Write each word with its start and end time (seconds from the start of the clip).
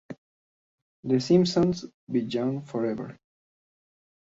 The 1.03 1.19
Simpsons 1.19 1.85
Beyond 2.11 2.67
Forever! 2.67 3.19